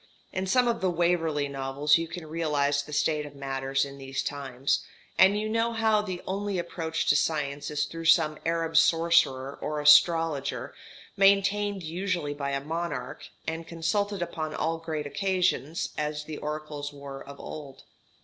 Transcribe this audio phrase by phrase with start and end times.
[0.33, 4.23] In some of the Waverley Novels you can realize the state of matters in these
[4.23, 4.83] times;
[5.19, 9.79] and you know how the only approach to science is through some Arab sorcerer or
[9.79, 10.73] astrologer,
[11.15, 17.23] maintained usually by a monarch, and consulted upon all great occasions, as the oracles were
[17.23, 17.83] of old.